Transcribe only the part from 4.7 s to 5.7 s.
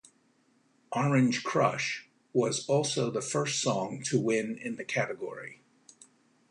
the category.